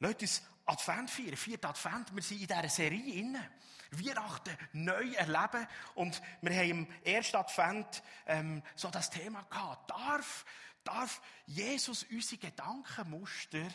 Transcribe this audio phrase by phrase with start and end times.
[0.00, 2.14] Lasst uns Advent feiern, vierter Advent.
[2.14, 3.50] Wir sind in dieser Serie inne.
[3.90, 5.66] Weihnachten neu erleben.
[5.94, 9.90] Und wir haben im ersten Advent ähm, so das Thema gehabt.
[9.90, 10.44] Darf,
[10.84, 13.66] darf Jesus unsere Gedankenmuster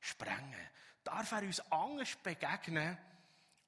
[0.00, 0.68] sprengen?
[1.04, 2.98] Darf er uns anders begegnen,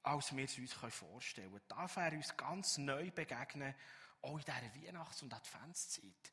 [0.03, 1.67] als wir es uns vorstellen können?
[1.69, 3.73] Darf er uns ganz neu begegnen,
[4.21, 6.31] auch in dieser Weihnachts- und Adventszeit?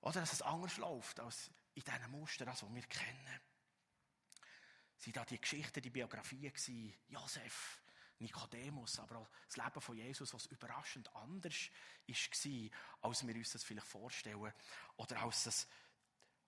[0.00, 3.40] Oder dass es anders läuft, als in diesen Mustern, also, die wir kennen
[5.00, 7.80] sind da die Geschichten, die Biografien gewesen, Josef,
[8.18, 11.70] Nikodemus, aber auch das Leben von Jesus, was überraschend anders
[12.06, 14.52] war, als wir uns das vielleicht vorstellen
[14.96, 15.68] oder als es,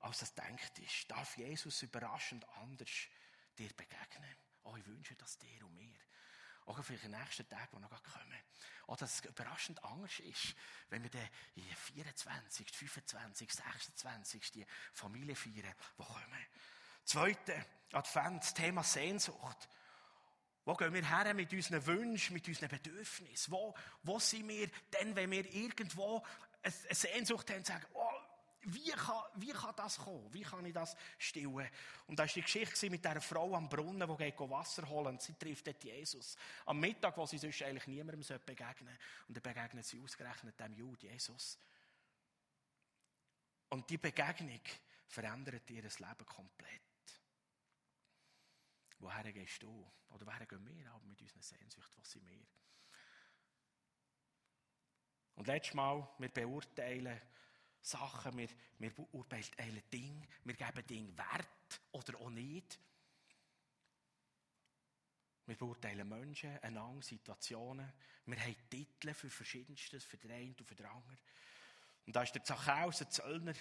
[0.01, 1.10] als es denkt ist.
[1.10, 2.91] Darf Jesus überraschend anders
[3.57, 4.37] dir begegnen?
[4.65, 5.98] Oh, ich wünsche das dir und mir.
[6.66, 8.38] Auch in den nächsten Tagen, die noch kommen.
[8.87, 10.55] Auch, dass es überraschend anders ist,
[10.91, 16.46] wenn wir dann in 24, 25, 26 die Familie feiern, die kommen.
[17.05, 19.69] Zweite Advent, Thema Sehnsucht.
[20.64, 23.52] Wo gehen wir her mit unseren Wünschen, mit unseren Bedürfnissen?
[23.52, 26.23] Wo, wo sind wir denn, wenn wir irgendwo
[26.62, 28.10] eine Sehnsucht haben, sagen, oh,
[28.65, 30.32] wie kann, wie kann das kommen?
[30.32, 31.68] Wie kann ich das stillen?
[32.07, 35.34] Und da war die Geschichte mit dieser Frau am Brunnen, die geht Wasser holen sie
[35.34, 36.37] trifft dort Jesus.
[36.66, 38.96] Am Mittag, wo sie sonst eigentlich niemandem begegnen.
[39.27, 41.59] Und dann begegnet sie ausgerechnet dem Jude, Jesus.
[43.71, 44.60] Und die Begegnung
[45.09, 46.91] verändert ihr Leben komplett.
[49.03, 49.93] Woher gehst du?
[50.11, 51.91] Oder woher gehen wir auch mit unseren Sehnsucht?
[51.97, 52.47] Was sind wir?
[55.35, 57.21] Und letztes Mal, wir beurteilen
[57.80, 62.79] Sachen, wir, wir beurteilen Dinge, wir geben Dinge Wert oder auch nicht.
[65.47, 67.93] Wir beurteilen Menschen, einander, Situationen.
[68.27, 71.19] Wir haben Titel für Verschiedenstes, für den einen und für den anderen.
[72.06, 73.55] Und da ist der Zachäus, ein Zöllner,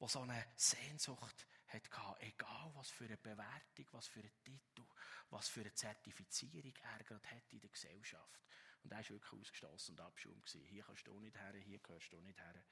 [0.00, 4.84] der so eine Sehnsucht hatte, egal was für eine Bewertung, was für einen Titel,
[5.30, 8.40] was für eine Zertifizierung er gerade hat in der Gesellschaft.
[8.82, 10.42] Und er war wirklich ausgestoßen und Abschaum.
[10.66, 12.64] Hier kannst du nicht her, hier gehörst du nicht her.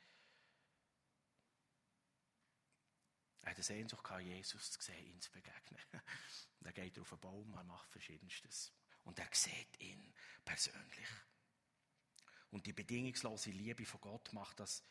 [3.43, 5.81] Er hat eine Sehnsucht Jesus zu sehen, ihn zu begegnen.
[6.60, 8.72] Und er geht auf einen Baum, er macht Verschiedenstes.
[9.03, 11.09] Und er sieht ihn persönlich.
[12.50, 14.84] Und die bedingungslose Liebe von Gott macht das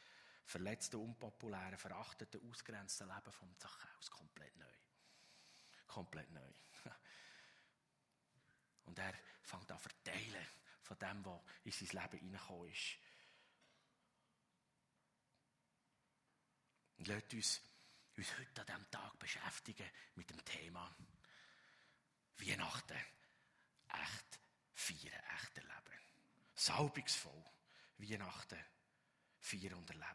[0.46, 4.74] verletzte, unpopuläre, verachtete, ausgrenzte Leben vom Zachäus komplett neu.
[5.88, 6.54] Komplett neu.
[8.86, 9.14] Und er
[9.44, 10.48] fängt an zu verteilen
[10.82, 12.98] von dem, was in sein Leben hineingekommen ist.
[16.98, 17.62] Und lasst uns
[18.18, 20.96] uns heute an diesem Tag beschäftigen mit dem Thema
[22.38, 22.98] Weihnachten.
[23.88, 24.40] Echt
[24.74, 26.06] feiern, echt erleben.
[26.56, 27.44] Salbungsvoll
[27.98, 28.60] Weihnachten
[29.42, 30.08] feiern und erleben.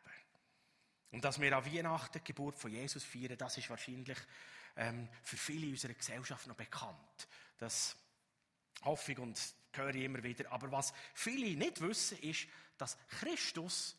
[1.10, 4.18] Und dass wir an Weihnachten die Geburt von Jesus feiern, das ist wahrscheinlich
[4.76, 7.28] ähm, für viele in unserer Gesellschaft noch bekannt.
[7.58, 7.96] Das
[8.82, 9.38] hoffe ich und
[9.72, 10.50] höre ich immer wieder.
[10.52, 12.46] Aber was viele nicht wissen, ist,
[12.78, 13.96] dass Christus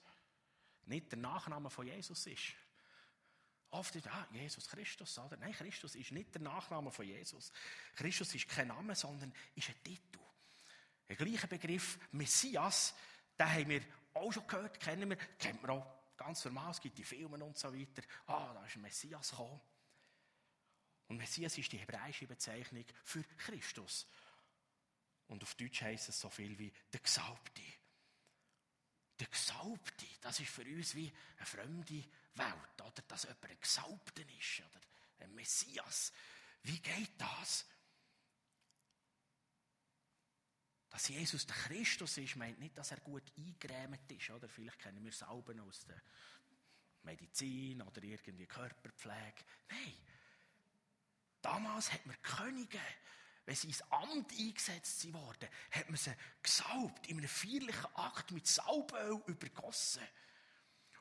[0.86, 2.54] nicht der Nachname von Jesus ist.
[3.70, 5.36] Oft ist, ah, Jesus Christus, oder?
[5.38, 7.52] Nein, Christus ist nicht der Nachname von Jesus.
[7.96, 10.20] Christus ist kein Name, sondern ist ein Titel.
[11.10, 12.94] Der gleiche Begriff Messias,
[13.38, 13.82] den haben wir
[14.18, 17.58] auch schon gehört, kennen wir, kennt man auch ganz normal, es gibt die Filme und
[17.58, 18.02] so weiter.
[18.28, 19.62] Ah, da ist ein Messias gekommen.
[21.08, 24.08] Und Messias ist die hebräische Bezeichnung für Christus.
[25.28, 27.62] Und auf Deutsch heißt es so viel wie der Gesalbte.
[29.20, 32.04] Der Gesalbte, das ist für uns wie eine fremde
[32.36, 33.02] Welt, oder?
[33.08, 36.12] Dass jemand ein Gesalbter ist, oder ein Messias.
[36.64, 37.66] Wie geht das?
[40.90, 44.30] Dass Jesus der Christus ist, meint nicht, dass er gut eingrämt ist.
[44.30, 44.48] Oder?
[44.48, 46.02] Vielleicht kennen wir Salben aus der
[47.04, 49.44] Medizin oder irgendwie Körperpflege.
[49.70, 49.98] Nein.
[51.42, 52.80] Damals hat man Könige,
[53.46, 58.48] wenn sie ins Amt eingesetzt wurden, hat man sie gesalbt, in einem feierlichen Akt mit
[58.48, 60.04] Salböl übergossen.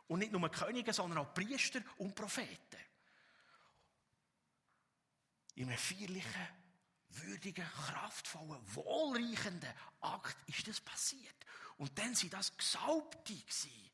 [0.08, 2.78] Und nicht nur Könige, sondern auch Priester und Propheten.
[5.56, 6.46] In einem feierlichen
[7.08, 11.34] würdigen, kraftvollen, wohlreichenden Akt ist das passiert.
[11.76, 13.90] Und dann sind das Gesalbte gewesen.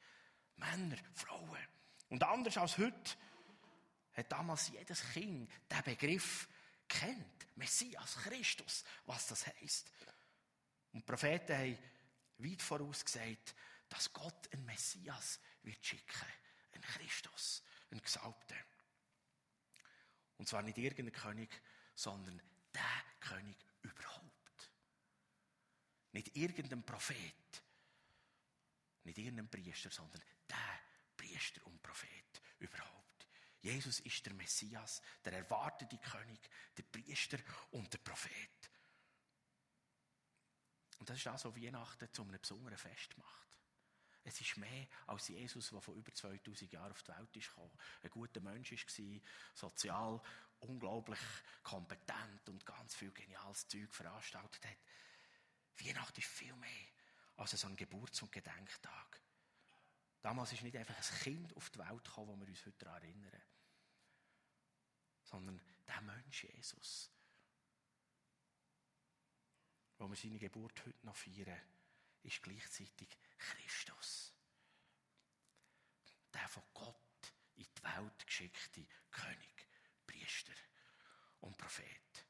[0.57, 1.67] Männer, Frauen.
[2.09, 3.17] Und anders als heute
[4.15, 6.49] hat damals jedes Kind den Begriff
[6.89, 7.57] kennt.
[7.57, 9.91] Messias, Christus, was das heisst.
[10.93, 11.79] Und die Propheten haben
[12.39, 13.55] weit voraus gesagt,
[13.89, 16.27] dass Gott einen Messias wird schicken.
[16.73, 18.57] Einen Christus, einen Gesalbten.
[20.39, 21.51] Und zwar nicht irgendein König,
[21.95, 22.41] sondern
[22.75, 24.71] der König überhaupt.
[26.13, 27.63] Nicht irgendein Prophet,
[29.05, 30.81] nicht irgendein Priester, sondern der
[31.17, 33.29] Priester und Prophet überhaupt.
[33.61, 36.41] Jesus ist der Messias, der erwartete König,
[36.77, 37.39] der Priester
[37.71, 38.71] und der Prophet.
[40.99, 43.49] Und das ist das, was Weihnachten zu einem besonderen Fest macht.
[44.25, 47.77] Es ist mehr als Jesus, der vor über 2000 Jahren auf die Welt ist gekommen.
[48.03, 49.21] Ein guter Mensch war,
[49.55, 50.23] sozial
[50.63, 51.21] unglaublich
[51.63, 54.79] kompetent und ganz viel geniales Zeug veranstaltet hat.
[55.79, 56.89] Weihnachten ist viel mehr
[57.37, 59.21] als so ein Geburts- und Gedenktag.
[60.21, 63.03] Damals ist nicht einfach ein Kind auf die Welt gekommen, wo wir uns heute daran
[63.03, 63.43] erinnern,
[65.25, 67.11] sondern der Mensch Jesus,
[69.99, 71.61] wo wir seine Geburt heute noch feiern,
[72.23, 74.33] ist gleichzeitig Christus.
[76.33, 76.97] Der von Gott
[77.57, 79.62] in die Welt geschickte König,
[80.07, 80.53] Priester
[81.41, 82.27] und Prophet.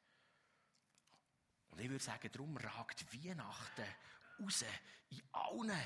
[1.71, 3.87] Und ich würde sagen, darum ragt Weihnachten
[4.41, 4.65] raus
[5.11, 5.81] in allen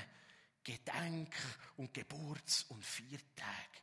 [0.63, 1.35] Gedenk-
[1.77, 3.81] und Geburts- und Viertagen.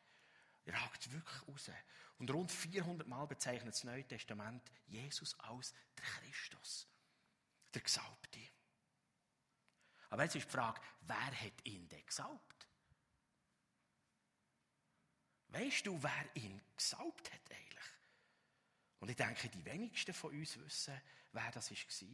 [0.67, 1.71] Ragt wirklich raus.
[2.19, 6.87] Und rund 400 Mal bezeichnet das Neue Testament Jesus als der Christus,
[7.73, 8.41] der Gesalbte.
[10.11, 12.64] Aber jetzt ist die Frage, wer hat ihn denn gesalbt?
[15.55, 17.85] Weißt du, wer ihn gesalbt hat eigentlich?
[18.99, 22.09] Und ich denke, die wenigsten von uns wissen, wer das war.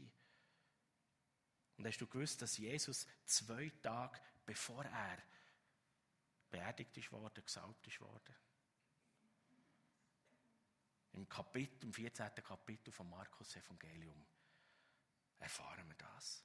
[1.79, 5.19] Und hast du gewusst, dass Jesus zwei Tage bevor er
[6.51, 8.37] beerdigt ist worden, gesalbt ist worden?
[11.13, 12.35] Im Kapitel, im 14.
[12.45, 14.27] Kapitel vom Markus Evangelium
[15.39, 16.45] erfahren wir das.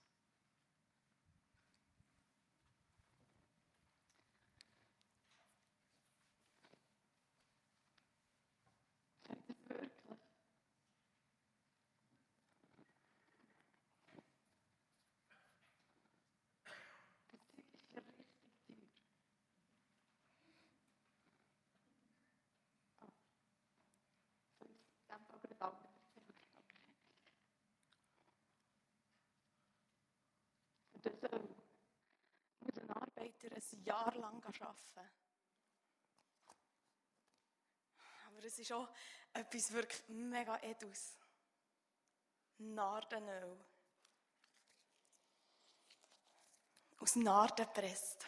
[33.85, 35.11] Ein Jahr lang arbeiten.
[38.27, 38.89] Aber es ist auch
[39.33, 41.17] etwas wirklich mega edus.
[42.57, 43.63] Nardenöl.
[46.97, 48.25] Aus Narden gepresst.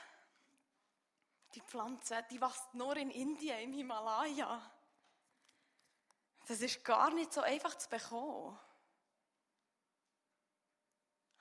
[1.55, 4.71] Die Pflanze, die wächst nur in Indien, im Himalaya.
[6.45, 8.59] Das ist gar nicht so einfach zu bekommen.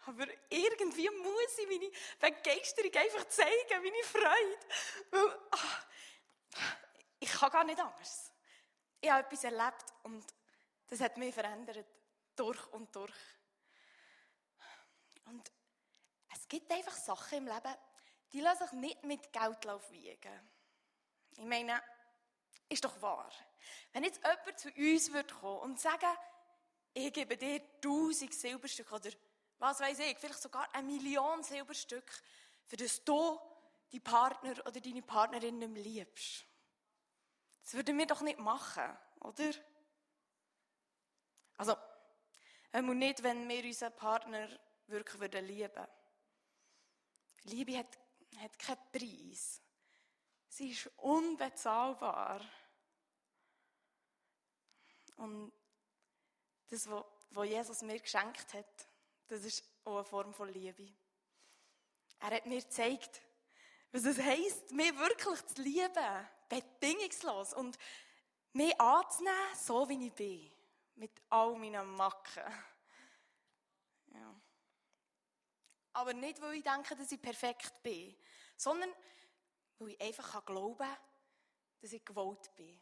[0.06, 4.58] Aber irgendwie muss ich meine Begeisterung einfach zeigen, meine Freude.
[5.10, 5.86] Weil, ach,
[7.18, 8.32] ich kann gar nicht anders.
[9.00, 10.24] Ich habe etwas erlebt und
[10.86, 11.84] das hat mich verändert.
[12.36, 13.14] Durch und durch.
[15.24, 15.50] Und
[16.32, 17.74] es gibt einfach Sachen im Leben,
[18.32, 20.50] die lassen sich nicht mit Geldlauf wiegen.
[21.32, 21.82] Ich meine,
[22.68, 23.30] ist doch wahr.
[23.92, 26.16] Wenn jetzt jemand zu uns würde kommen und sagen,
[26.94, 29.10] ich gebe dir tausend Silberstücke oder
[29.58, 32.10] was weiß ich, vielleicht sogar eine Million Silberstück,
[32.66, 33.40] für das du
[33.92, 36.44] die Partner oder deine Partnerin nicht mehr liebst.
[37.62, 39.50] Das würden wir doch nicht machen, oder?
[41.56, 41.76] Also,
[42.72, 44.48] wir nicht, wenn wir unseren Partner
[44.86, 45.86] wirklich würden lieben.
[47.44, 47.98] Liebe hat,
[48.38, 49.62] hat keinen Preis.
[50.48, 52.40] Sie ist unbezahlbar.
[55.16, 55.52] Und
[56.68, 58.88] das, was Jesus mir geschenkt hat,
[59.28, 60.92] das ist auch eine Form von Liebe.
[62.20, 63.20] Er hat mir gezeigt,
[63.92, 67.78] was es heisst, mich wirklich zu lieben, bedingungslos und
[68.52, 70.52] mich anzunehmen, so wie ich bin,
[70.96, 72.44] mit all meinen Macken.
[74.14, 74.40] Ja.
[75.92, 78.16] Aber nicht, weil ich denke, dass ich perfekt bin,
[78.56, 78.90] sondern
[79.78, 80.96] weil ich einfach glauben kann,
[81.80, 82.80] dass ich gewollt bin.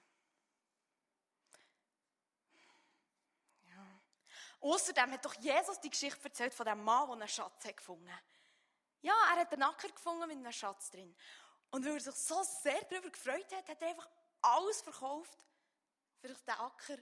[4.64, 8.10] Außerdem hat doch Jesus die Geschichte erzählt von dem Mann, der einen Schatz hat gefunden
[8.10, 8.24] hat.
[9.02, 11.14] Ja, er hat einen Acker gefunden mit einem Schatz drin.
[11.70, 14.08] Und weil er sich so sehr darüber gefreut hat, hat er einfach
[14.40, 15.44] alles verkauft,
[16.18, 16.96] für den Acker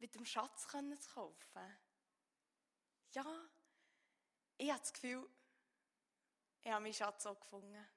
[0.00, 0.68] mit dem Schatz zu
[1.14, 1.78] kaufen.
[3.12, 3.48] Ja,
[4.56, 5.30] ich habe das Gefühl,
[6.64, 7.88] ich habe meinen Schatz auch gefunden.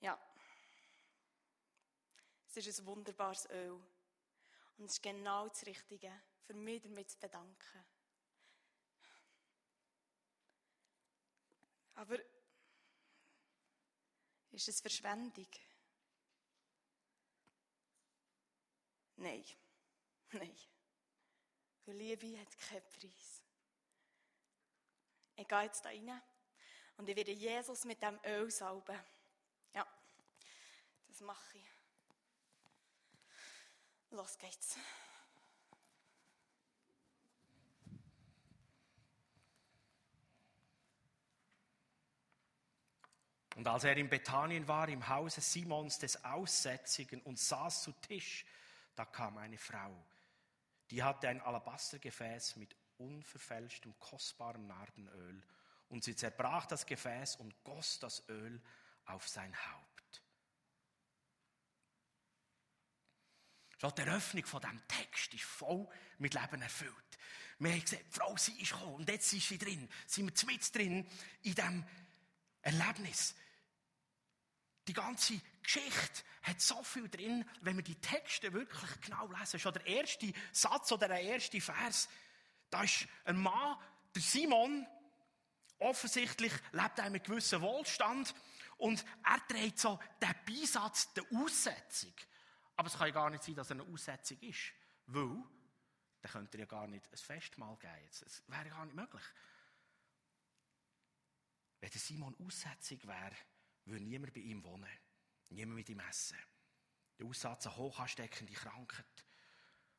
[0.00, 0.20] Ja.
[2.48, 3.80] Es ist ein wunderbares Öl.
[4.76, 6.12] Und es ist genau das Richtige
[6.52, 7.84] für mich damit zu bedanken.
[11.94, 12.18] Aber
[14.50, 15.46] ist es Verschwendung?
[19.16, 19.44] Nein.
[20.32, 20.54] Nein.
[21.86, 23.42] Weil Liebe hat keinen Preis.
[25.36, 26.22] Ich gehe jetzt da rein
[26.98, 29.00] und ich werde Jesus mit dem Öl salben.
[29.74, 29.86] Ja,
[31.08, 31.64] das mache ich.
[34.10, 34.76] Los geht's.
[43.56, 48.46] Und als er in Bethanien war, im Hause Simons des Aussätzigen und saß zu Tisch,
[48.94, 50.04] da kam eine Frau,
[50.90, 55.42] die hatte ein Alabastergefäß mit unverfälschtem, kostbarem Narbenöl.
[55.88, 58.60] Und sie zerbrach das Gefäß und goss das Öl
[59.06, 60.22] auf sein Haupt.
[63.78, 67.18] Schon die Eröffnung von diesem Text ist voll mit Leben erfüllt.
[67.58, 69.88] Wir haben gesehen, Frau, sie ist gekommen und jetzt ist sie drin.
[70.06, 71.06] Sind wir mit drin
[71.42, 71.84] in diesem
[72.62, 73.34] Erlebnis.
[74.88, 79.60] Die ganze Geschichte hat so viel drin, wenn wir die Texte wirklich genau lesen.
[79.60, 82.08] Schon der erste Satz oder der erste Vers,
[82.70, 83.78] da ist ein Mann,
[84.14, 84.86] der Simon,
[85.78, 88.34] offensichtlich lebt er mit gewissem Wohlstand
[88.78, 92.14] und er trägt so den Beisatz der Aussetzung.
[92.76, 94.72] Aber es kann ja gar nicht sein, dass er eine Aussetzung ist,
[95.06, 95.44] weil
[96.22, 98.08] dann könnte er ja gar nicht ein Festmahl geben.
[98.20, 99.22] Das wäre gar nicht möglich.
[101.80, 103.36] Wenn der Simon Aussetzung wäre,
[103.84, 104.90] würde niemand bei ihm wohnen.
[105.50, 106.38] Niemand mit ihm essen.
[107.18, 109.24] Der Aussatz eine hoch ansteckende Krankheit.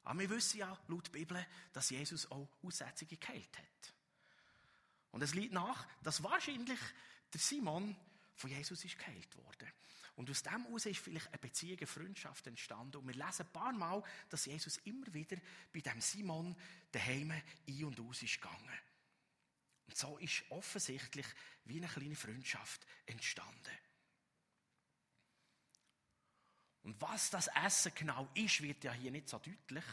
[0.04, 3.94] Aber wir wissen ja laut Bibel, dass Jesus auch Aussätzige geheilt hat.
[5.12, 6.80] Und es liegt nach, dass wahrscheinlich
[7.32, 7.96] der Simon
[8.36, 9.72] von Jesus ist geheilt worden.
[10.16, 12.98] Und aus dem heraus ist vielleicht eine Beziehung, eine Freundschaft entstanden.
[12.98, 15.38] Und wir lesen ein paar Mal, dass Jesus immer wieder
[15.72, 16.56] bei dem Simon
[16.92, 18.80] daheim ein- und aus ist gegangen.
[19.88, 21.26] Und so ist offensichtlich
[21.66, 23.78] wie eine kleine Freundschaft entstanden.
[26.84, 29.86] Und was das Essen genau ist, wird ja hier nicht so deutlich.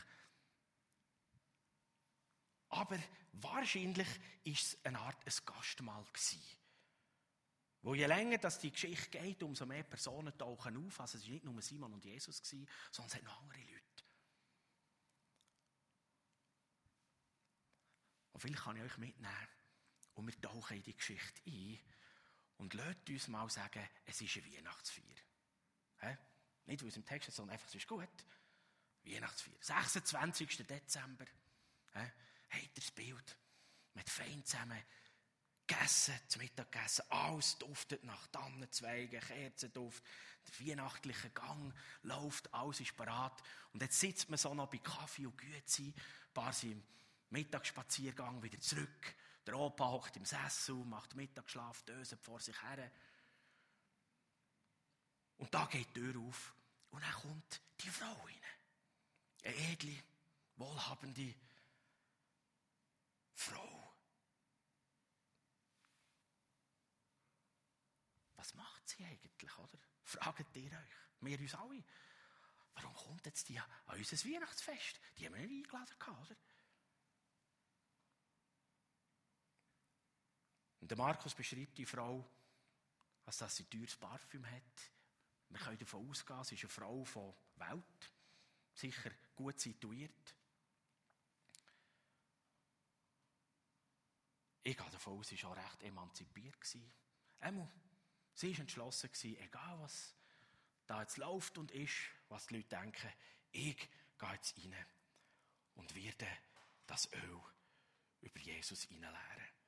[2.68, 2.98] Aber
[3.32, 4.08] wahrscheinlich
[4.44, 6.42] ist es eine Art ein Gastmahl gewesen.
[7.82, 11.00] Wo je länger dass die Geschichte geht, umso mehr Personen tauchen auf.
[11.00, 14.04] Also es war nicht nur Simon und Jesus, gewesen, sondern es hat noch andere Leute.
[18.32, 19.48] Und vielleicht kann ich euch mitnehmen
[20.20, 21.78] und wir tauchen in die Geschichte ein
[22.58, 25.16] und lasst uns mal sagen, es ist eine Weihnachtsfeier.
[26.00, 26.16] He?
[26.66, 28.08] Nicht, weil es im Text ist, sondern einfach, es ist gut.
[29.02, 29.56] Weihnachtsfeier.
[29.60, 30.66] 26.
[30.66, 31.24] Dezember.
[31.94, 32.00] He?
[32.50, 33.38] Habt ihr das Bild?
[33.94, 34.78] Mit fein zusammen
[35.66, 37.04] gegessen, zum Mittag gegessen.
[37.08, 40.04] Alles duftet nach Tannenzweigen, Kerzenduft.
[40.46, 41.72] Der weihnachtliche Gang
[42.02, 43.42] läuft, alles ist parat.
[43.72, 45.82] Und jetzt sitzt man so noch bei Kaffee und Güte.
[45.82, 45.94] Ein
[46.34, 46.82] paar sind im
[47.30, 49.14] Mittagsspaziergang wieder zurück.
[49.50, 52.88] Der Opa hockt im Sessel, macht Mittagsschlaf, döset vor sich her.
[55.38, 56.54] Und da geht die Tür auf
[56.90, 58.40] und dann kommt die Frau rein.
[59.42, 60.04] Eine edle,
[60.54, 61.34] wohlhabende
[63.34, 63.92] Frau.
[68.34, 69.78] Was macht sie eigentlich, oder?
[70.04, 70.94] Fragt ihr euch.
[71.22, 71.82] Wir uns alle.
[72.74, 75.00] Warum kommt jetzt die an unser Weihnachtsfest?
[75.18, 76.36] Die haben wir nicht eingeladen, oder?
[80.80, 82.24] Und der Markus beschreibt die Frau,
[83.26, 84.90] als dass sie teures Parfüm hat.
[85.50, 88.12] Wir können davon ausgehen, sie ist eine Frau von Welt,
[88.74, 90.34] sicher gut situiert.
[94.62, 96.56] Ich gehe davon aus, sie war auch recht emanzipiert.
[97.40, 97.70] Einmal,
[98.34, 100.14] sie war entschlossen, egal was
[100.86, 101.94] da jetzt läuft und ist,
[102.28, 103.12] was die Leute denken,
[103.52, 103.76] ich
[104.18, 104.86] gehe jetzt rein
[105.74, 106.28] und werde
[106.86, 107.40] das Öl
[108.20, 109.59] über Jesus hineinleeren.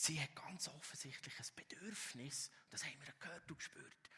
[0.00, 4.10] Sie hat ganz offensichtlich ein Bedürfnis, das haben wir gehört und gespürt,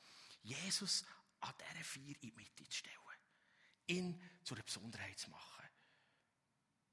[0.43, 1.07] Jesus
[1.41, 2.97] an dieser Feier in die Mitte zu stellen.
[3.87, 5.65] Ihn zu einer Besonderheit zu machen.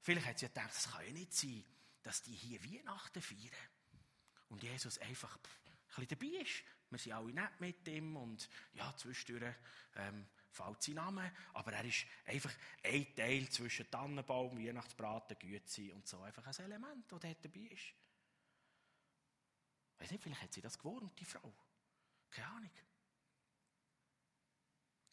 [0.00, 1.66] Vielleicht hat sie gedacht, es kann ja nicht sein,
[2.02, 3.68] dass die hier Weihnachten feiern
[4.48, 5.42] und Jesus einfach ein
[6.06, 6.64] bisschen dabei ist.
[6.88, 9.54] Wir sind alle nett mit ihm und ja, zwischendurch
[9.96, 16.08] ähm, fällt sein Name, aber er ist einfach ein Teil zwischen Tannenbaum, Weihnachtsbraten, Güte und
[16.08, 16.22] so.
[16.22, 17.92] Einfach ein Element, das dort dabei ist.
[19.98, 21.52] Weiß nicht, vielleicht hat sie das gewohnt, die Frau.
[22.30, 22.70] Keine Ahnung.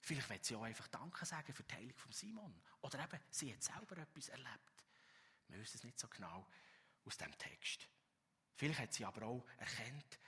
[0.02, 2.62] Vielleicht wird sie auch einfach Danke sagen für die Heilung von Simon.
[2.82, 4.84] Oder eben, sie hat selber etwas erlebt.
[5.48, 6.48] Wir wissen es nicht so genau
[7.04, 7.88] aus dem Text.
[8.56, 10.20] Vielleicht hat sie aber auch erkannt,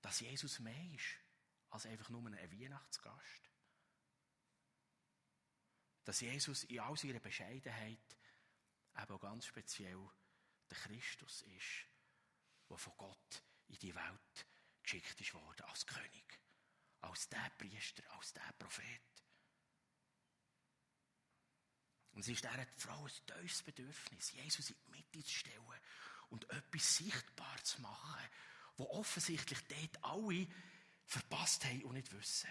[0.00, 1.18] dass Jesus mehr ist
[1.68, 3.50] als einfach nur ein Weihnachtsgast.
[6.04, 8.16] Dass Jesus in all seiner Bescheidenheit
[8.96, 10.10] eben auch ganz speziell
[10.70, 11.86] der Christus ist,
[12.68, 14.46] der von Gott in die Welt
[14.82, 16.40] geschickt ist worden als König,
[17.00, 19.00] als der Priester, als der Prophet.
[22.12, 25.80] Und es ist dieser Frau ein tiefes Bedürfnis, Jesus in die Mitte zu stellen
[26.28, 28.28] und etwas sichtbar zu machen,
[28.76, 30.48] wo offensichtlich dort alle
[31.06, 32.50] verpasst haben und nicht wissen.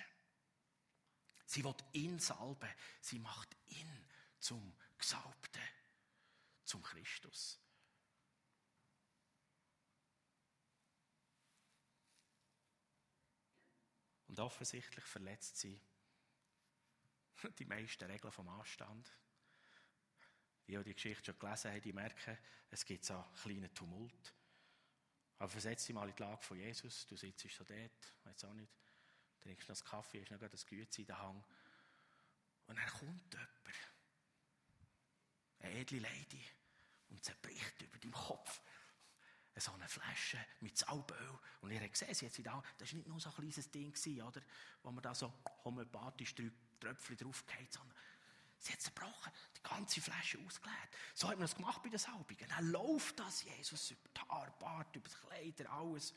[1.46, 2.70] Sie will ihn salben,
[3.02, 4.10] sie macht ihn
[4.40, 5.68] zum Gesalbten,
[6.64, 7.60] zum Christus.
[14.30, 15.82] Und offensichtlich verletzt sie
[17.60, 19.12] die meisten Regeln vom Anstand.
[20.68, 22.38] Die, die die Geschichte schon gelesen haben, die merken,
[22.70, 24.34] es gibt so einen kleinen Tumult.
[25.40, 27.08] Aber versetz dich mal in die Lage von Jesus.
[27.08, 28.72] Du sitzt so dort, weiß auch nicht,
[29.42, 31.44] trinkst noch einen Kaffee, hast noch das Güte in den Hang.
[32.68, 33.50] Und dann kommt jemand,
[35.60, 36.46] eine edle Lady,
[37.10, 38.62] und zerbricht über deinem Kopf
[39.60, 41.40] so eine Flasche mit Salböl.
[41.62, 43.72] Und ihr habt gesehen, sie hat sie da, das war nicht nur so ein kleines
[43.72, 44.42] Ding, oder,
[44.84, 47.98] wo man da so homöopathisch drei Tröpfchen draufgeht, sondern
[48.60, 50.90] sie hat zerbrochen, die ganze Flasche ausgeleert.
[51.14, 52.48] So hat man das gemacht bei den Salbungen.
[52.48, 56.14] Dann läuft das Jesus über die Haare, Bart, über die Kleider, alles.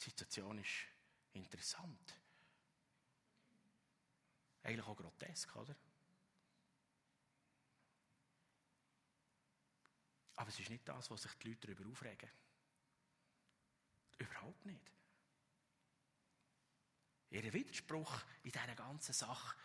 [0.00, 0.70] Die Situation ist
[1.32, 2.18] interessant.
[4.64, 5.74] Eigentlich auch grotesk, oder?
[10.42, 12.28] Aber es ist nicht das, was sich die Leute darüber aufregen.
[14.18, 14.90] Überhaupt nicht.
[17.30, 19.56] Ihr Widerspruch in dieser ganzen Sache,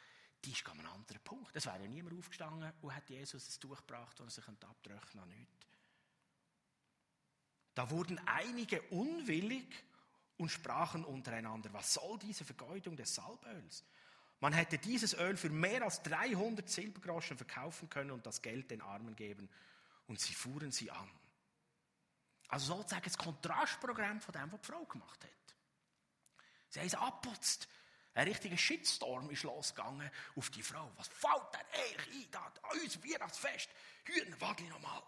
[0.45, 1.55] die ist an einem anderen Punkt.
[1.55, 5.29] Es wäre ja niemand aufgestanden und hat Jesus ein Tuch gebracht, er sich abtröchnen an
[5.29, 5.65] nichts.
[7.73, 9.83] Da wurden einige unwillig
[10.37, 13.83] und sprachen untereinander, was soll diese Vergeudung des Salböls?
[14.41, 18.81] Man hätte dieses Öl für mehr als 300 Silbergroschen verkaufen können und das Geld den
[18.81, 19.49] Armen geben.
[20.07, 21.09] Und sie fuhren sie an.
[22.49, 25.55] Also sozusagen das Kontrastprogramm von dem, was die Frau gemacht hat.
[26.69, 27.67] Sie haben es abputzt.
[28.13, 30.91] Ein richtiger Shitstorm ist losgegangen auf die Frau.
[30.95, 32.31] Was fällt denn eigentlich ein?
[32.31, 33.69] Da, uns Weihnachtsfest.
[34.05, 35.03] Hühner, warte nochmal.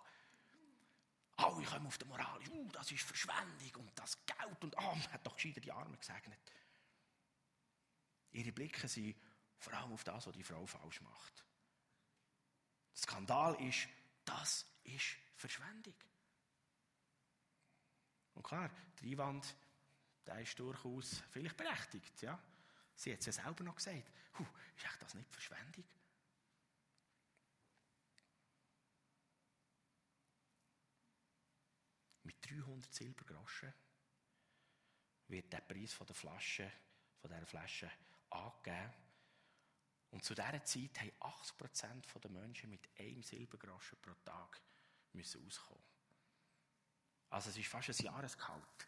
[1.37, 2.39] Alle kommen auf die Moral.
[2.49, 4.63] Uh, das ist Verschwendung und das Geld.
[4.63, 6.39] Und ah, man hat doch gescheiter die Arme gesegnet.
[8.31, 9.15] Ihre Blicke sind
[9.57, 11.45] vor allem auf das, was die Frau falsch macht.
[12.93, 13.87] Der Skandal ist,
[14.25, 15.95] das ist Verschwendung.
[18.33, 18.69] Und klar,
[19.01, 19.55] der Einwand,
[20.25, 22.21] der ist durchaus vielleicht berechtigt.
[22.21, 22.41] Ja?
[22.95, 24.11] Sie hat es ja selber noch gesagt.
[24.37, 25.85] Huh, ist das nicht Verschwendung?
[32.23, 33.73] Mit 300 Silbergroschen
[35.27, 36.71] wird der Preis von der Flasche,
[37.19, 37.91] von dieser Flasche
[38.29, 38.93] angegeben.
[40.11, 44.61] Und zu dieser Zeit haben 80% der Menschen mit einem Silbergroschen pro Tag
[45.13, 45.83] müssen auskommen.
[47.29, 48.87] Also es ist fast ein Jahresgehalt.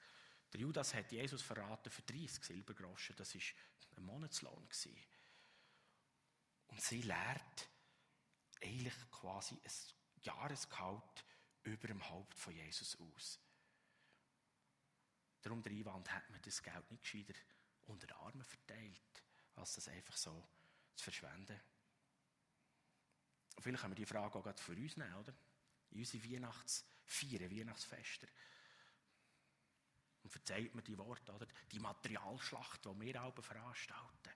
[0.54, 3.16] Der Judas hat Jesus verraten für 30 Silbergroschen.
[3.16, 3.42] Das war
[3.98, 4.68] ein Monatslohn.
[6.68, 7.70] Und sie lehrt
[8.62, 11.26] eigentlich quasi ein Jahresgehalt
[11.64, 13.40] über dem Haupt von Jesus aus.
[15.42, 17.34] Darum der Einwand hat man das Geld nicht gescheiter
[17.88, 19.24] unter den Armen verteilt,
[19.56, 20.48] als das einfach so
[20.96, 21.60] zu verschwenden.
[23.56, 25.34] Und vielleicht können wir die Frage auch für uns nehmen, oder?
[25.92, 28.28] In unsere Weihnachtsfeiern, Weihnachtsfester.
[30.24, 31.48] Und verzeiht mir die Worte, oder?
[31.72, 34.32] Die Materialschlacht, die wir alle veranstalten.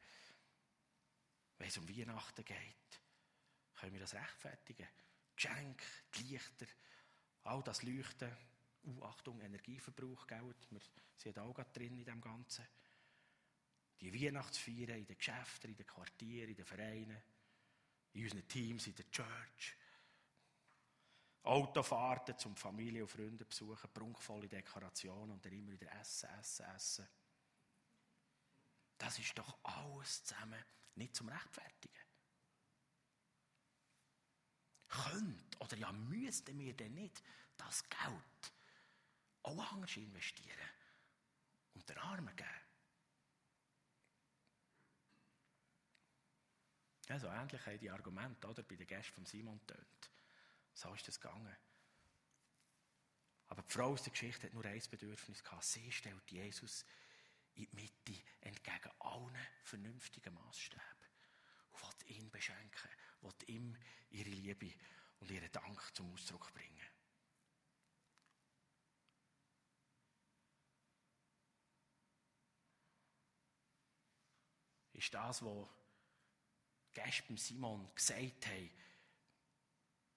[1.58, 3.02] Wenn es um Weihnachten geht,
[3.76, 4.88] können wir das rechtfertigen.
[5.36, 5.82] Geschenk,
[6.15, 6.65] die Lichter,
[7.44, 8.32] all das Leuchten.
[8.84, 10.54] Uh, Achtung, Energieverbrauch, gell?
[10.70, 10.82] Wir
[11.18, 12.68] sind auch drin in dem Ganzen.
[14.00, 17.22] Die Weihnachtsfeiern in den Geschäften, in den Quartieren, in den Vereinen,
[18.13, 19.76] in unseren Teams, in der Church.
[21.46, 27.08] Autofahrten zum Familie- und Freunde besuchen, prunkvolle Dekorationen und dann immer wieder essen, essen, essen.
[28.98, 30.64] Das ist doch alles zusammen
[30.96, 31.94] nicht zum Rechtfertigen.
[34.88, 37.22] Könnt oder ja müssten wir denn nicht
[37.58, 38.54] das Geld
[39.44, 40.70] auch anders investieren
[41.74, 42.50] und den Armen geben?
[47.08, 50.10] Ja, so ähnlich haben die Argumente oder, bei den Gästen von Simon tönt.
[50.76, 51.56] So ist das gegangen.
[53.48, 55.64] Aber die Frau aus der Geschichte hat nur ein Bedürfnis gehabt.
[55.64, 56.86] Sie stellt Jesus
[57.56, 60.84] in die Mitte entgegen allen vernünftigen Maßstäben
[61.72, 62.90] und will ihn beschenken,
[63.22, 63.78] will ihm
[64.10, 64.74] ihre Liebe
[65.20, 66.84] und ihren Dank zum Ausdruck bringen.
[74.92, 75.70] Ist das, was
[76.94, 78.70] Gäste Simon gesagt haben,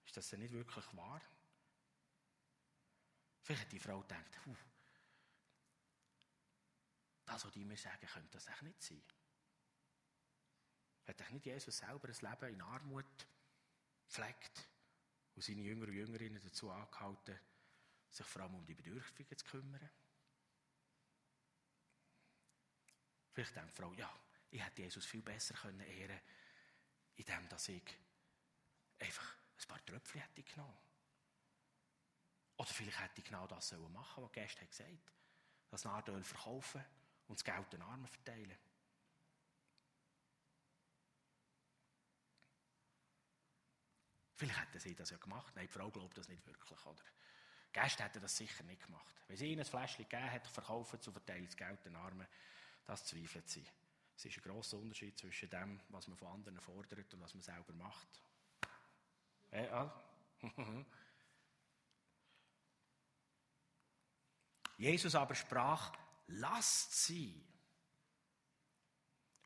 [0.08, 1.20] ist das denn nicht wirklich wahr?
[3.42, 4.56] Vielleicht hat die Frau gedacht, huh,
[7.26, 9.02] das, was die mir sagen, könnte das echt nicht sein.
[11.06, 13.28] Hat nicht Jesus selber ein Leben in Armut
[14.08, 14.68] pflegt
[15.34, 17.38] und seine Jünger und Jüngerinnen dazu angehalten,
[18.08, 19.90] sich vor allem um die Bedürftigen zu kümmern?
[23.34, 24.10] Vielleicht denkt die Frau, ja,
[24.50, 26.20] ich hätte Jesus viel besser können ehren
[27.16, 27.98] indem dass ich
[29.00, 29.27] einfach
[29.88, 30.78] Tröpfchen hätte genommen.
[32.56, 35.00] Oder vielleicht hätte ich genau das machen sollen, was Gäste gesagt haben.
[35.70, 36.84] Das Nardöl verkaufen
[37.28, 38.58] und das Geld den Armen verteilen.
[44.34, 45.54] Vielleicht hätten sie das ja gemacht.
[45.56, 47.02] Nein, die Frau glaubt das nicht wirklich, oder?
[47.68, 49.14] Die Gäste hätten das sicher nicht gemacht.
[49.26, 52.26] Wenn sie ihnen ein Fläschchen gegeben hat, verkaufen zu verteilen das Geld den Armen,
[52.84, 53.66] das zweifelt sie.
[54.16, 57.42] Es ist ein grosser Unterschied zwischen dem, was man von anderen fordert und was man
[57.42, 58.08] selber macht.
[59.52, 59.92] Ja.
[64.76, 65.92] Jesus aber sprach,
[66.26, 67.44] lasst sie.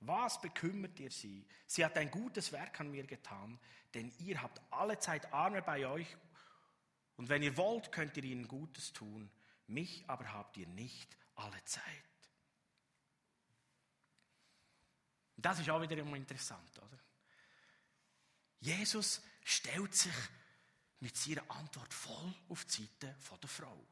[0.00, 1.46] Was bekümmert ihr sie?
[1.66, 3.58] Sie hat ein gutes Werk an mir getan,
[3.94, 6.16] denn ihr habt alle Zeit Arme bei euch
[7.16, 9.30] und wenn ihr wollt, könnt ihr ihnen Gutes tun.
[9.68, 11.84] Mich aber habt ihr nicht alle Zeit.
[15.36, 16.98] Das ist auch wieder immer interessant, oder?
[18.60, 20.14] Jesus stellt sich
[21.00, 23.86] mit seiner Antwort voll auf die Seite der Frau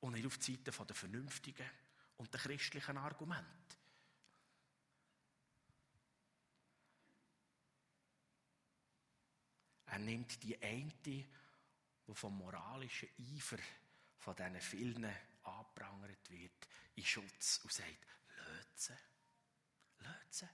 [0.00, 1.70] und nicht auf die Seite der vernünftigen
[2.16, 3.76] und der christlichen Argumente.
[9.86, 11.24] Er nimmt die eine, die
[12.14, 13.58] vom moralischen Eifer
[14.18, 15.04] von diesen vielen
[15.44, 18.98] angeprangert wird, in Schutz und sagt, löse,
[20.00, 20.48] löse.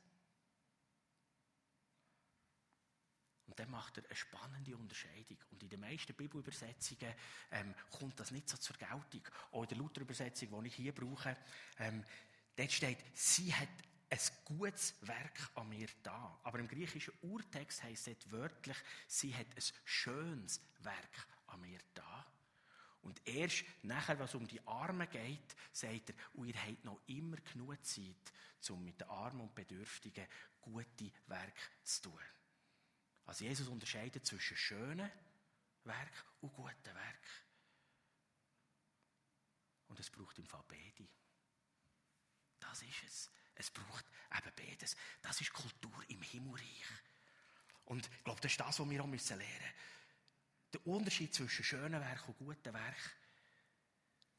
[3.51, 5.37] Und dann macht er eine spannende Unterscheidung.
[5.51, 7.13] Und in den meisten Bibelübersetzungen
[7.51, 9.23] ähm, kommt das nicht so zur Geltung.
[9.51, 11.37] Auch in der Luther-Übersetzung, die ich hier brauche,
[11.81, 12.05] ähm,
[12.55, 13.69] dort steht, sie hat
[14.09, 16.39] ein gutes Werk an mir da.
[16.45, 18.77] Aber im griechischen Urtext heißt es wörtlich,
[19.09, 22.27] sie hat ein schönes Werk an mir da.
[23.03, 27.39] Und erst nachher, was um die Arme geht, sagt er, und ihr habt noch immer
[27.53, 28.33] genug Zeit,
[28.69, 30.27] um mit den Armen und Bedürftigen
[30.61, 32.21] gute Werke zu tun.
[33.31, 35.09] Also Jesus unterscheidet zwischen schönen
[35.85, 37.45] Werk und guten Werk.
[39.87, 41.09] Und es braucht im Fall beide.
[42.59, 43.31] Das ist es.
[43.55, 44.05] Es braucht
[44.37, 44.97] eben beides.
[45.23, 46.85] Das ist Kultur im Himmelreich.
[47.85, 49.39] Und ich glaube, das ist das, was wir auch lernen müssen.
[50.73, 53.17] Der Unterschied zwischen schönen Werk und guten Werk,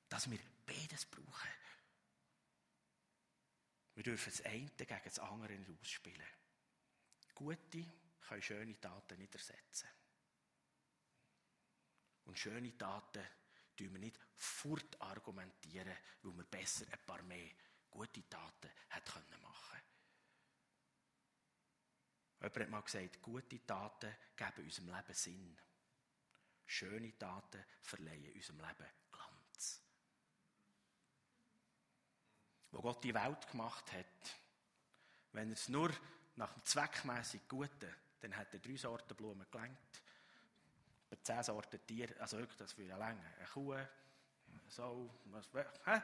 [0.10, 1.50] dass wir beides brauchen.
[3.96, 6.28] Wir dürfen das eine gegen das andere nicht ausspielen.
[7.34, 7.86] Gute
[8.28, 9.90] können schöne Taten nicht ersetzen.
[12.26, 13.26] Und schöne Taten
[13.76, 17.52] tun wir nicht fort argumentieren, weil wir besser ein paar mehr
[17.90, 19.82] gute Taten hätte können machen
[22.42, 25.58] Jemand hat mal gesagt, gute Taten geben unserem Leben Sinn.
[26.66, 29.84] Schöne Taten verleihen unserem Leben Glanz.
[32.72, 34.40] Wo Gott die Welt gemacht hat,
[35.34, 35.92] wenn er es nur
[36.36, 40.02] nach dem zweckmäßig Guten, dann hat er drei Sorten Blumen gelenkt.
[41.10, 43.26] Bei zehn Sorten Tiere, also wirklich, das für eine Länge.
[43.38, 43.76] Eine Kuh,
[44.68, 45.50] so, was,
[45.86, 46.02] hä?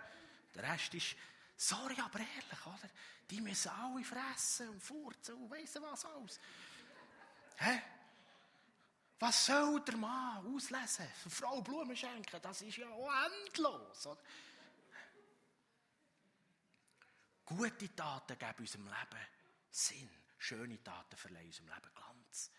[0.56, 1.15] Der Rest ist
[1.60, 2.89] Sorry, aber ehrlich, oder?
[3.30, 6.39] Die müssen alle fressen und furzen und weiss was alles.
[7.58, 7.82] Hä?
[9.19, 11.08] Was soll der Mann auslesen?
[11.23, 12.88] Für Frau Blumen schenken, das ist ja
[13.25, 14.06] endlos.
[14.06, 14.21] Oder?
[17.43, 19.27] Gute Taten geben unserem Leben
[19.71, 20.10] Sinn.
[20.38, 22.52] Schöne Taten verleihen unserem Leben Glanz.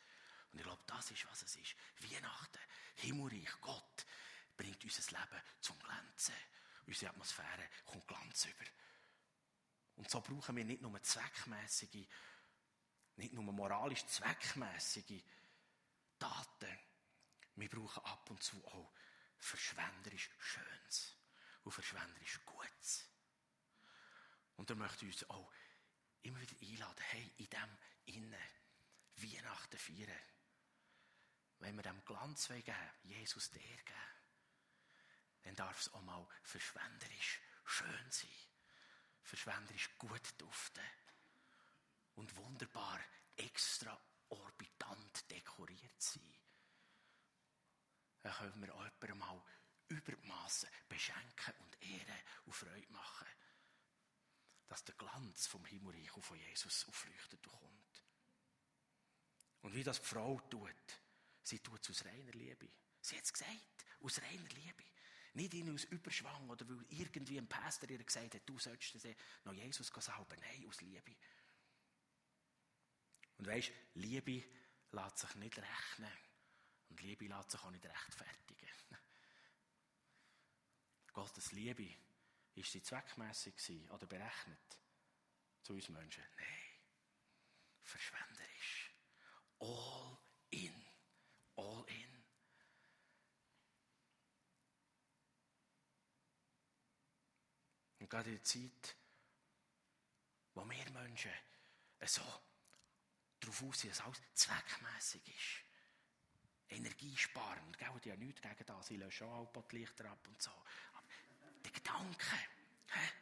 [0.53, 1.75] Und ich glaube, das ist, was es ist.
[2.01, 2.59] Weihnachten,
[2.97, 4.07] Himmelreich, Gott
[4.57, 6.35] bringt unser Leben zum Glänzen.
[6.87, 8.65] Unsere Atmosphäre kommt Glanz über.
[9.97, 12.07] Und so brauchen wir nicht nur zweckmäßige,
[13.17, 15.23] nicht nur moralisch zweckmäßige
[16.19, 16.79] Taten.
[17.57, 18.93] Wir brauchen ab und zu auch
[19.39, 21.17] verschwenderisch Schönes
[21.65, 23.09] und verschwenderisch Gutes.
[24.57, 25.53] Und er möchte uns auch
[26.23, 28.35] immer wieder einladen, hey, in dem Innen
[29.17, 30.23] Weihnachten feiern.
[31.59, 33.99] Wenn wir dem Glanz geben, Jesus der geben,
[35.43, 38.49] dann darf es auch mal verschwenderisch schön sein
[39.29, 40.83] verschwenderisch gut duften
[42.15, 42.99] und wunderbar
[43.37, 46.23] extraorbitant dekoriert sein.
[48.23, 49.43] Dann können wir auch jemandem mal
[49.89, 50.13] über
[50.89, 53.29] beschenken und Ehre und Freude machen.
[54.69, 58.05] Dass der Glanz vom Himmelreich und von Jesus aufleuchtet und kommt.
[59.63, 61.01] Und wie das die Frau tut,
[61.43, 62.69] sie tut es aus reiner Liebe.
[63.01, 64.85] Sie hat es gesagt, aus reiner Liebe.
[65.35, 68.97] Nicht in aus Überschwang oder weil irgendwie ein Pastor ihr gesagt hat, du sollst
[69.45, 70.41] noch Jesus salben.
[70.41, 71.15] Nein, aus Liebe.
[73.39, 74.45] Und weisst, Liebe
[74.93, 76.13] lässt sich nicht rechnen.
[76.91, 78.69] Und Liebe lässt sich auch nicht rechtfertigen.
[81.13, 81.89] Gottes Liebe,
[82.61, 83.55] ist sie zweckmässig
[83.91, 84.79] oder berechnet?
[85.69, 86.25] zu uns Menschen.
[86.39, 86.81] Nein,
[87.83, 88.91] verschwenderisch.
[89.59, 90.19] All
[90.49, 90.75] in.
[91.57, 92.25] All in.
[97.99, 98.97] Und gerade in der Zeit,
[100.55, 101.33] wo wir Menschen
[102.07, 102.23] so
[103.41, 105.65] darauf aussehen, dass alles zweckmässig ist,
[106.71, 110.51] energiesparend, gell, die ja nichts gegen das, sie löschen auch die Lichter ab und so.
[110.51, 111.07] Aber
[111.69, 112.37] der Gedanke,
[112.89, 113.13] hä?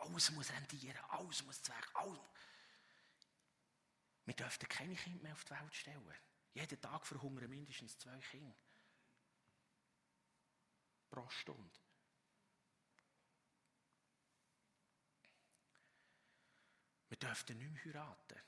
[0.00, 2.20] alles muss rendieren, alles muss zweck, alles.
[4.24, 6.14] Wir dürften keine Kinder mehr auf die Welt stellen.
[6.54, 8.54] Jeden Tag verhungern mindestens zwei Kinder.
[11.08, 11.78] Pro Stunde.
[17.08, 18.38] Wir dürften nicht mehr heiraten.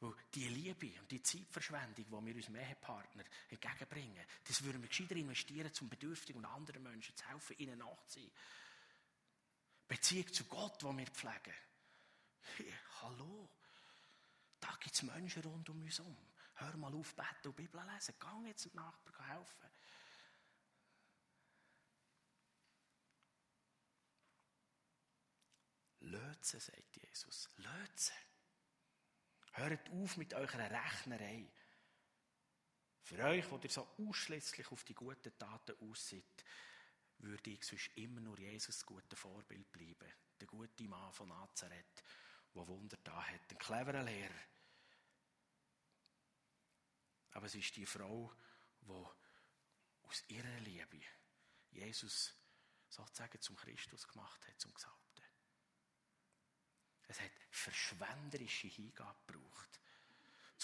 [0.00, 5.14] Weil die Liebe und die Zeitverschwendung, die wir unserem Ehepartner entgegenbringen, das würden wir gescheiter
[5.14, 8.32] investieren, um Bedürftigen und anderen Menschen zu helfen, ihnen nachzuziehen.
[9.92, 11.54] Beziehung zu Gott, die wir pflegen.
[12.56, 13.50] Hey, hallo.
[14.58, 16.16] Da gibt es Menschen rund um uns herum.
[16.54, 18.14] Hör mal auf, beten und Bibel lesen.
[18.18, 19.70] Geh jetzt dem Nachbarn helfen.
[26.00, 27.50] Löse, sagt Jesus.
[27.56, 28.12] Löse.
[29.52, 31.52] Hört auf mit eurer Rechnerei.
[33.02, 36.44] Für euch, wo ihr so ausschließlich auf die guten Taten aussieht,
[37.22, 40.12] würde ich sonst immer nur Jesus gute Vorbild bleiben.
[40.40, 42.02] Der gute Mann von Nazareth,
[42.54, 43.50] der Wunder da hat.
[43.50, 44.40] Ein cleverer Lehrer.
[47.32, 48.32] Aber es ist die Frau,
[48.82, 49.06] die
[50.02, 51.00] aus ihrer Liebe
[51.70, 52.34] Jesus
[52.88, 55.24] sozusagen zum Christus gemacht hat, zum Gesalbten.
[57.08, 59.80] Es hat verschwenderische Hingabe gebraucht,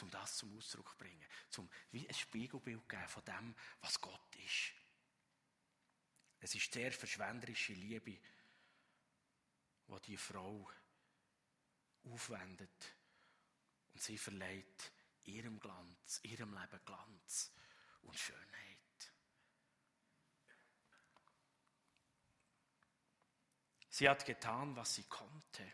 [0.02, 4.00] um das zum Ausdruck zu bringen, um wie ein Spiegelbild zu geben von dem, was
[4.00, 4.77] Gott ist.
[6.40, 8.12] Es ist sehr verschwenderische Liebe,
[9.88, 10.70] die die Frau
[12.04, 12.96] aufwendet
[13.92, 14.92] und sie verleiht
[15.24, 17.52] ihrem Glanz, ihrem Leben Glanz
[18.02, 18.78] und Schönheit.
[23.90, 25.72] Sie hat getan, was sie konnte.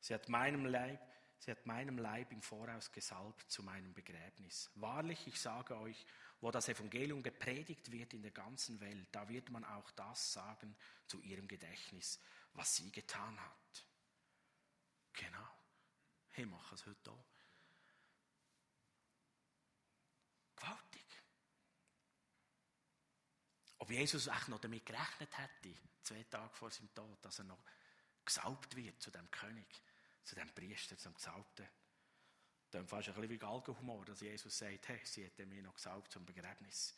[0.00, 1.00] Sie hat meinem Leib,
[1.38, 4.70] sie hat meinem Leib im Voraus gesalbt zu meinem Begräbnis.
[4.74, 6.04] Wahrlich, ich sage euch,
[6.42, 10.76] wo das Evangelium gepredigt wird in der ganzen Welt, da wird man auch das sagen
[11.06, 12.20] zu ihrem Gedächtnis,
[12.54, 13.86] was sie getan hat.
[15.12, 15.48] Genau.
[16.34, 17.24] Ich mache es heute auch.
[20.56, 21.06] Gewaltig.
[23.78, 27.62] Ob Jesus echt noch damit gerechnet hätte, zwei Tage vor seinem Tod, dass er noch
[28.24, 29.82] gesalbt wird zu dem König,
[30.24, 31.68] zu dem Priester, zum Gesalbten.
[32.72, 36.10] Dann fast ein bisschen wie Galgenhumor, dass Jesus sagt, hey, sie hätte mir noch gesalbt
[36.10, 36.94] zum Begräbnis.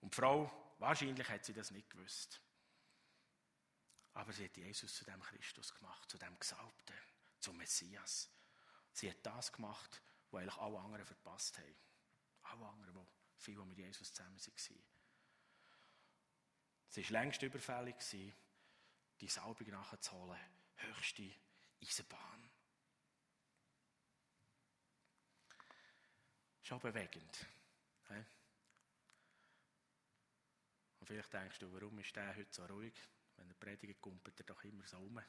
[0.00, 2.40] Und die Frau, wahrscheinlich hat sie das nicht gewusst.
[4.12, 6.96] Aber sie hat Jesus zu dem Christus gemacht, zu dem Gesalbten,
[7.40, 8.30] zum Messias.
[8.92, 11.76] Sie hat das gemacht, was eigentlich alle anderen verpasst haben.
[12.42, 14.84] Alle anderen, die viele, die mit Jesus zusammen waren.
[16.90, 17.96] Es war längst überfällig,
[19.20, 20.38] die Salbung nachzuholen.
[20.76, 21.34] Höchste
[21.82, 22.43] Eisenbahn.
[26.64, 27.46] Schon bewegend.
[31.04, 32.94] Und vielleicht denkst du, warum ist der heute so ruhig?
[33.36, 35.18] Wenn er predigt, kumpelt er doch immer so um.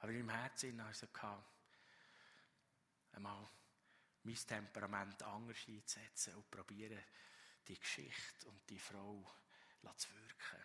[0.00, 1.06] Aber meinem Herzen also
[3.12, 3.48] einmal
[4.24, 7.02] mein Temperament anders einzusetzen und probieren,
[7.66, 9.34] die Geschichte und die Frau
[9.96, 10.62] zu wirken.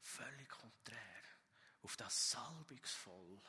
[0.00, 1.22] Völlig konträr.
[1.82, 3.40] Auf das salbungsvoll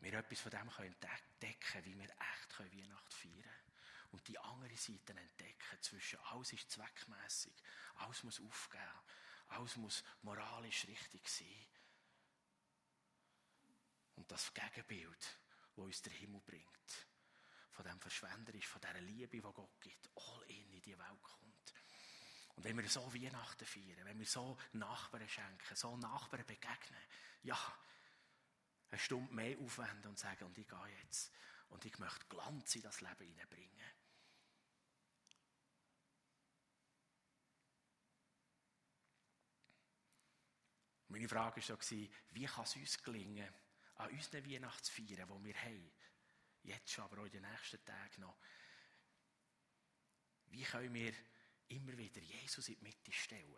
[0.00, 3.72] wir etwas von dem entdecken wie wir echt Weihnacht feiern können.
[4.12, 7.54] Und die andere Seite entdecken, zwischen alles ist zweckmässig,
[7.96, 9.00] alles muss aufgehen,
[9.48, 11.66] alles muss moralisch richtig sein.
[14.14, 15.38] Und das Gegenbild,
[15.74, 17.06] das uns der Himmel bringt,
[17.72, 21.74] von dem Verschwenderisch, von dieser Liebe, die Gott gibt, all in in die Welt kommt.
[22.54, 27.02] Und wenn wir so Weihnachten feiern, wenn wir so Nachbarn schenken, so Nachbarn begegnen,
[27.42, 27.78] ja,
[28.96, 31.30] eine Stunde mehr aufwenden und sagen, und ich gehe jetzt.
[31.68, 33.70] Und ich möchte Glanz in das Leben hineinbringen.
[41.08, 41.96] Meine Frage war so,
[42.30, 43.52] wie kann es uns gelingen,
[43.96, 45.92] an unseren Weihnachtsfeiern, die wir haben,
[46.62, 48.36] jetzt schon, aber auch in den nächsten Tagen noch,
[50.46, 51.12] wie können wir
[51.68, 53.56] immer wieder Jesus in die Mitte stellen?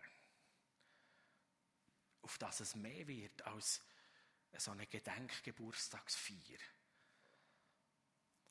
[2.23, 3.83] Auf dass es mehr wird als
[4.57, 6.59] so eine Gedenkgeburtstagsfeier,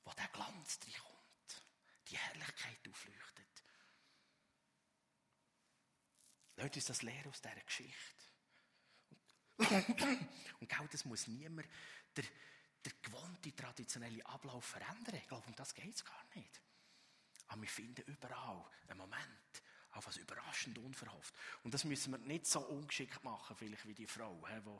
[0.05, 1.63] wo der Glanz kommt,
[2.07, 3.63] die Herrlichkeit aufleuchtet.
[6.55, 8.23] Lasst uns das lernen aus dieser Geschichte.
[9.57, 11.67] Und genau das muss niemand
[12.15, 12.25] der,
[12.85, 15.15] der gewohnte, traditionelle Ablauf verändern.
[15.15, 16.61] Ich glaube, um das geht es gar nicht.
[17.47, 21.33] Aber wir finden überall einen Moment, auf was überraschend unverhofft.
[21.63, 24.79] Und das müssen wir nicht so ungeschickt machen, vielleicht wie die Frau, die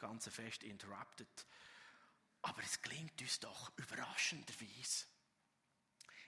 [0.00, 1.46] ganze Fest interruptet.
[2.42, 5.06] Aber es gelingt uns doch überraschenderweise.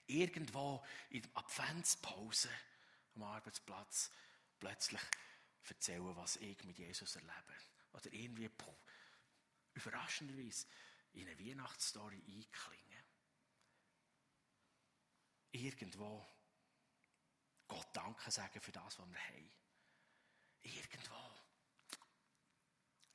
[0.07, 2.51] Irgendwo in der Adventspause
[3.15, 4.11] am Arbeitsplatz
[4.59, 5.01] plötzlich
[5.69, 7.55] erzählen, was ich mit Jesus erlebe.
[7.93, 8.51] Oder irgendwie
[9.75, 10.67] überraschenderweise
[11.13, 13.05] in eine Weihnachtsstory einklingen.
[15.53, 16.27] Irgendwo
[17.69, 19.53] Gott Danke sagen für das, was wir haben.
[20.63, 21.42] Irgendwo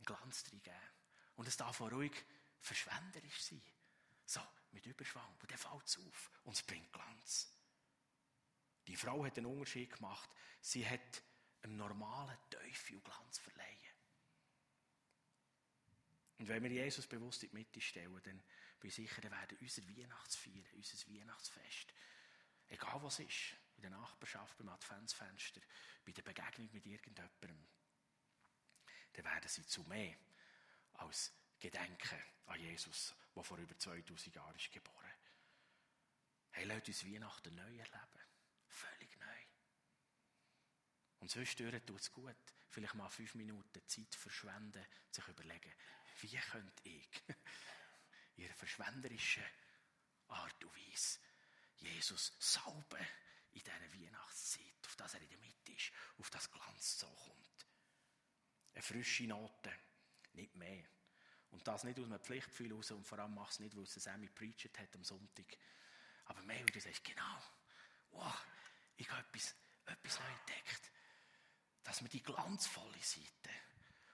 [0.08, 0.64] Glanz geben.
[1.36, 2.26] Und es darf auch ruhig
[2.60, 3.62] verschwenderisch sein.
[4.26, 4.42] So,
[4.72, 5.38] mit Überschwang.
[5.40, 7.54] Und dann fällt es auf und es bringt Glanz.
[8.88, 10.30] Die Frau hat einen Unterschied gemacht.
[10.62, 11.22] Sie hat
[11.62, 13.78] einem normalen Teufel Glanz verleihen.
[16.40, 18.44] Und wenn wir Jesus bewusst in die Mitte stellen, dann
[18.80, 21.94] bin ich sicher, dann werden unser Weihnachtsfeier, unser Weihnachtsfest,
[22.68, 25.62] egal was ist, in der Nachbarschaft, beim Adventsfenster,
[26.06, 27.68] bei der Begegnung mit irgendjemandem,
[29.18, 30.16] dann werden sie zu mehr
[30.94, 35.12] als Gedenken an Jesus, der vor über 2000 Jahren ist geboren.
[36.52, 38.22] Hey, lasst uns Weihnachten neu erleben.
[38.68, 39.42] Völlig neu.
[41.20, 42.36] Und zwischendurch tut es gut,
[42.70, 45.74] vielleicht mal fünf Minuten Zeit verschwenden, sich überlegen,
[46.22, 47.10] wie könnte ich
[48.36, 49.44] in ihrer verschwenderischen
[50.28, 51.20] Art und Weise
[51.78, 53.08] Jesus salben
[53.54, 57.47] in dieser Weihnachtszeit, auf das er in der Mitte ist, auf das Glanz so kommt.
[58.78, 59.74] Eine frische Note,
[60.34, 60.86] nicht mehr.
[61.50, 63.96] Und das nicht aus einem Pflichtgefühl raus und vor allem mach es nicht, weil es
[63.96, 65.58] Sammy preached hat am Sonntag.
[66.26, 67.42] Aber mehr, weil du sagst, genau,
[68.12, 68.46] wow,
[68.98, 69.56] ich habe etwas,
[69.88, 70.92] etwas neu entdeckt.
[71.84, 73.50] Dass wir die glanzvolle Seite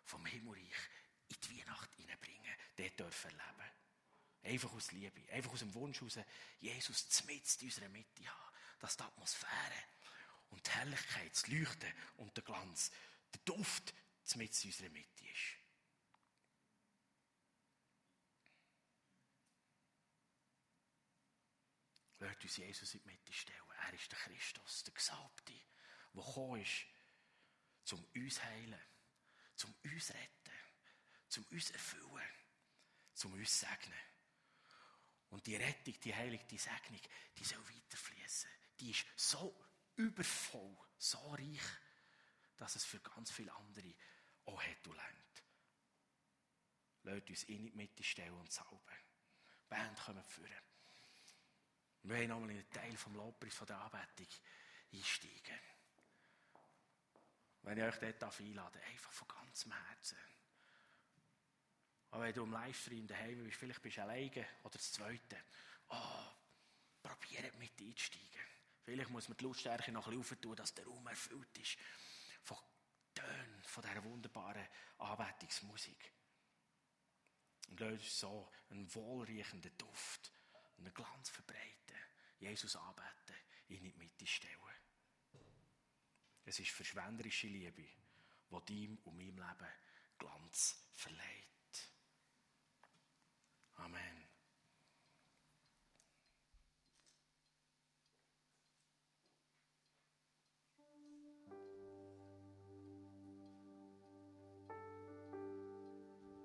[0.06, 0.90] vom Himmelreich
[1.28, 3.72] in die Weihnacht hineinbringen, dort dürfen erleben.
[4.44, 6.20] Einfach aus Liebe, einfach aus dem Wunsch heraus,
[6.62, 9.84] Jesus mitten in unserer Mitte haben dass die Atmosphäre
[10.52, 12.92] und die Herrlichkeit, das Leuchten und der Glanz,
[13.34, 13.94] der Duft
[14.36, 15.60] mit in unserer Mitte ist.
[22.20, 23.60] Lasst uns Jesus in die Mitte stellen.
[23.86, 25.54] Er ist der Christus, der Gesalbte,
[26.14, 26.86] der gekommen ist,
[27.92, 28.82] um uns heilen,
[29.66, 30.52] um uns retten,
[31.38, 32.34] um uns erfüllen,
[33.24, 34.00] um uns segnen.
[35.30, 37.02] Und die Rettung, die Heilung, die Segnung,
[37.38, 39.56] die soll weiterfließen die ist so
[39.96, 41.62] übervoll, so reich,
[42.58, 43.94] dass es für ganz viele andere
[44.46, 45.44] auch hat und längt.
[47.04, 48.80] Lasst uns in die Mitte stellen und salben.
[49.70, 50.64] Band kommen führen.
[52.04, 54.28] Wir wollen nochmal in einen Teil vom Lobpreis von der Anbetung
[54.92, 55.60] einsteigen.
[57.62, 60.18] Wenn ich euch dort einladen einfach von ganzem Herzen.
[62.12, 65.38] Aber wenn du im Livestream daheim bist, vielleicht bist du alleine oder das Zweite.
[65.88, 66.26] Oh,
[67.02, 68.42] probiert mit einzusteigen.
[68.84, 71.78] Vielleicht muss man die Lautstärke noch ein bisschen tun, dass der Raum erfüllt ist
[72.44, 72.58] von
[73.16, 74.68] Tönen, von dieser wunderbaren
[75.00, 76.12] Anbetungsmusik.
[77.70, 80.32] Und lass uns so einen wohlriechenden Duft,
[80.78, 81.98] und einen Glanz verbreiten,
[82.40, 83.36] Jesus anbeten,
[83.70, 84.60] ihn in die Mitte stellen.
[86.46, 89.74] Es ist verschwenderische Liebe, die deinem und meinem Leben
[90.18, 91.92] Glanz verleiht.
[93.78, 94.23] Amen.